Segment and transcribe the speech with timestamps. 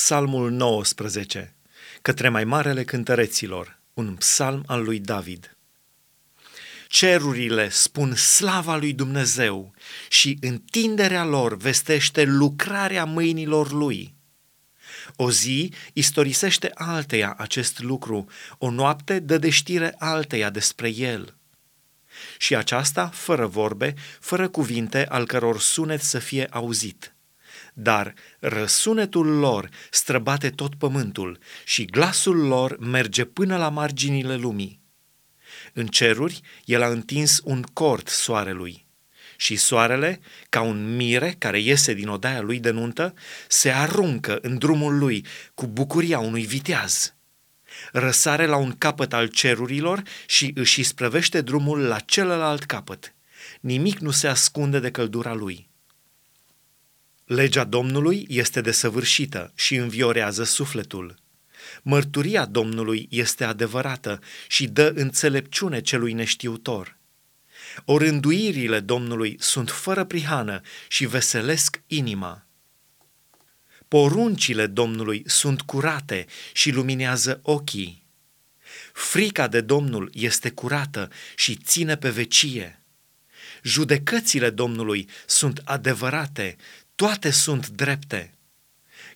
[0.00, 1.54] Psalmul 19,
[2.02, 5.56] către mai marele cântăreților, un psalm al lui David.
[6.88, 9.74] Cerurile spun slava lui Dumnezeu
[10.08, 14.14] și întinderea lor vestește lucrarea mâinilor lui.
[15.16, 18.26] O zi istorisește alteia acest lucru,
[18.58, 21.36] o noapte dă de știre alteia despre el.
[22.38, 27.12] Și aceasta fără vorbe, fără cuvinte al căror sunet să fie auzit–
[27.80, 34.80] dar răsunetul lor străbate tot pământul și glasul lor merge până la marginile lumii.
[35.72, 38.86] În ceruri, el a întins un cort soarelui
[39.36, 43.14] și soarele, ca un mire care iese din odaia lui de nuntă,
[43.48, 47.14] se aruncă în drumul lui cu bucuria unui viteaz.
[47.92, 53.14] Răsare la un capăt al cerurilor și își isprăvește drumul la celălalt capăt.
[53.60, 55.68] Nimic nu se ascunde de căldura lui.
[57.28, 61.14] Legea Domnului este desăvârșită și înviorează sufletul.
[61.82, 66.96] Mărturia Domnului este adevărată și dă înțelepciune celui neștiutor.
[67.84, 72.46] Orânduirile Domnului sunt fără prihană și veselesc inima.
[73.88, 78.06] Poruncile Domnului sunt curate și luminează ochii.
[78.92, 82.82] Frica de Domnul este curată și ține pe vecie.
[83.62, 86.56] Judecățile Domnului sunt adevărate,
[86.98, 88.32] toate sunt drepte.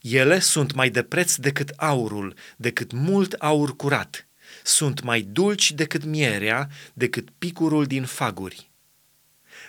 [0.00, 4.26] Ele sunt mai de preț decât aurul, decât mult aur curat.
[4.64, 8.70] Sunt mai dulci decât mierea, decât picurul din faguri.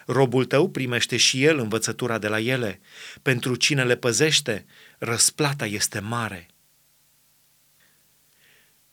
[0.06, 2.80] Robul tău primește și el învățătura de la ele.
[3.22, 4.66] Pentru cine le păzește,
[4.98, 6.48] răsplata este mare.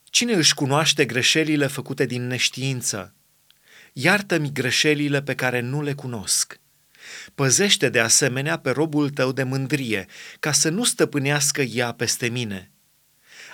[0.05, 3.15] Cine își cunoaște greșelile făcute din neștiință?
[3.93, 6.61] Iartă-mi greșelile pe care nu le cunosc.
[7.35, 10.07] Păzește de asemenea pe robul tău de mândrie,
[10.41, 12.71] ca să nu stăpânească ea peste mine.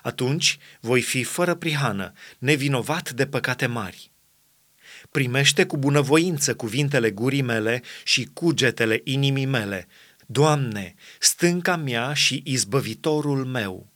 [0.02, 4.12] Atunci voi fi fără prihană, nevinovat de păcate mari.
[5.10, 9.88] Primește cu bunăvoință cuvintele gurii mele și cugetele inimii mele,
[10.26, 13.92] Doamne, stânca mea și izbăvitorul meu.